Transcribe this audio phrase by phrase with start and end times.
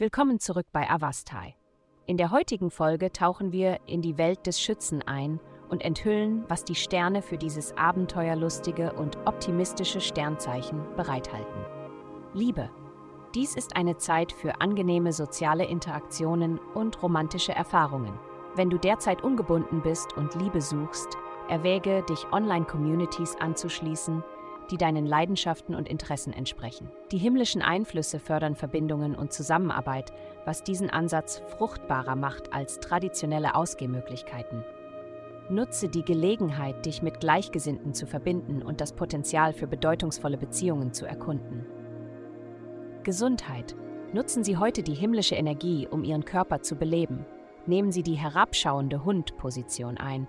[0.00, 1.56] Willkommen zurück bei Avastai.
[2.06, 6.64] In der heutigen Folge tauchen wir in die Welt des Schützen ein und enthüllen, was
[6.64, 11.66] die Sterne für dieses abenteuerlustige und optimistische Sternzeichen bereithalten.
[12.32, 12.70] Liebe.
[13.34, 18.18] Dies ist eine Zeit für angenehme soziale Interaktionen und romantische Erfahrungen.
[18.54, 21.18] Wenn du derzeit ungebunden bist und Liebe suchst,
[21.50, 24.24] erwäge, dich Online-Communities anzuschließen,
[24.70, 26.90] die deinen Leidenschaften und Interessen entsprechen.
[27.12, 30.12] Die himmlischen Einflüsse fördern Verbindungen und Zusammenarbeit,
[30.44, 34.64] was diesen Ansatz fruchtbarer macht als traditionelle Ausgehmöglichkeiten.
[35.50, 41.06] Nutze die Gelegenheit, dich mit Gleichgesinnten zu verbinden und das Potenzial für bedeutungsvolle Beziehungen zu
[41.06, 41.66] erkunden.
[43.02, 43.74] Gesundheit.
[44.12, 47.24] Nutzen Sie heute die himmlische Energie, um Ihren Körper zu beleben.
[47.66, 50.28] Nehmen Sie die herabschauende Hund-Position ein,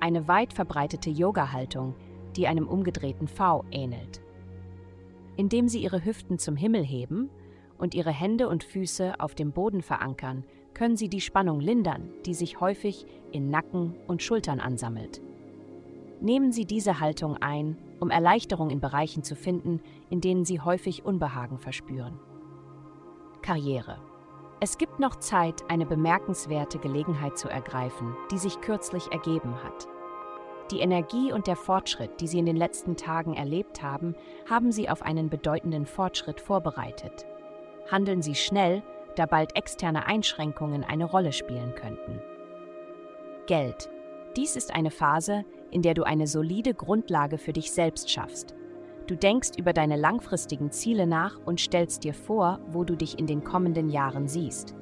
[0.00, 1.94] eine weit verbreitete Yoga-Haltung,
[2.36, 4.22] die einem umgedrehten V ähnelt.
[5.36, 7.30] Indem Sie Ihre Hüften zum Himmel heben
[7.78, 12.34] und Ihre Hände und Füße auf dem Boden verankern, können Sie die Spannung lindern, die
[12.34, 15.20] sich häufig in Nacken und Schultern ansammelt.
[16.20, 21.04] Nehmen Sie diese Haltung ein, um Erleichterung in Bereichen zu finden, in denen Sie häufig
[21.04, 22.18] Unbehagen verspüren.
[23.42, 23.98] Karriere.
[24.60, 29.88] Es gibt noch Zeit, eine bemerkenswerte Gelegenheit zu ergreifen, die sich kürzlich ergeben hat.
[30.70, 34.14] Die Energie und der Fortschritt, die Sie in den letzten Tagen erlebt haben,
[34.48, 37.26] haben Sie auf einen bedeutenden Fortschritt vorbereitet.
[37.90, 38.82] Handeln Sie schnell,
[39.16, 42.20] da bald externe Einschränkungen eine Rolle spielen könnten.
[43.46, 43.90] Geld.
[44.36, 48.54] Dies ist eine Phase, in der du eine solide Grundlage für dich selbst schaffst.
[49.08, 53.26] Du denkst über deine langfristigen Ziele nach und stellst dir vor, wo du dich in
[53.26, 54.76] den kommenden Jahren siehst.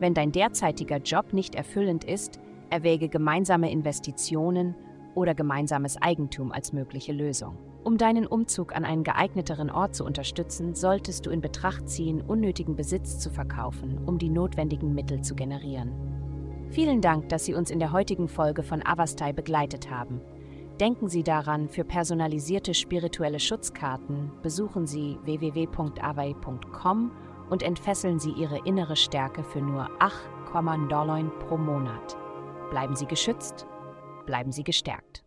[0.00, 4.74] Wenn dein derzeitiger Job nicht erfüllend ist, erwäge gemeinsame Investitionen
[5.14, 7.58] oder gemeinsames Eigentum als mögliche Lösung.
[7.84, 12.76] Um deinen Umzug an einen geeigneteren Ort zu unterstützen, solltest du in Betracht ziehen, unnötigen
[12.76, 15.92] Besitz zu verkaufen, um die notwendigen Mittel zu generieren.
[16.70, 20.20] Vielen Dank, dass Sie uns in der heutigen Folge von Avastai begleitet haben.
[20.80, 27.12] Denken Sie daran, für personalisierte spirituelle Schutzkarten besuchen Sie www.avai.com
[27.50, 32.16] und entfesseln Sie Ihre innere Stärke für nur 8,9 pro Monat.
[32.70, 33.66] Bleiben Sie geschützt
[34.24, 35.23] bleiben Sie gestärkt.